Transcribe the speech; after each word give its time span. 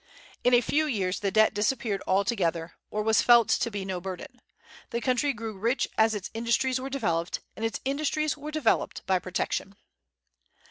In 0.43 0.55
a 0.55 0.61
few 0.61 0.87
years 0.87 1.19
the 1.19 1.29
debt 1.29 1.53
disappeared 1.53 2.01
altogether, 2.07 2.73
or 2.89 3.03
was 3.03 3.21
felt 3.21 3.49
to 3.49 3.69
be 3.69 3.85
no 3.85 4.01
burden. 4.01 4.41
The 4.89 4.99
country 4.99 5.31
grew 5.31 5.55
rich 5.55 5.87
as 5.95 6.15
its 6.15 6.31
industries 6.33 6.79
were 6.79 6.89
developed; 6.89 7.39
and 7.55 7.63
its 7.63 7.79
industries 7.85 8.35
were 8.35 8.49
developed 8.49 9.05
by 9.05 9.19
protection. 9.19 9.75